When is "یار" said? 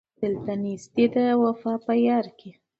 2.07-2.25